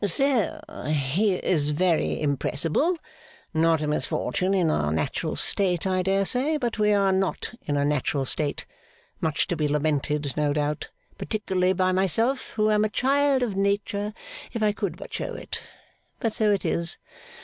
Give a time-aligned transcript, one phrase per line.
[0.03, 0.59] 'So
[0.89, 2.97] he is very impressible.
[3.53, 7.77] Not a misfortune in our natural state I dare say, but we are not in
[7.77, 8.65] a natural state.
[9.19, 14.15] Much to be lamented, no doubt, particularly by myself, who am a child of nature
[14.53, 15.61] if I could but show it;
[16.19, 16.97] but so it is.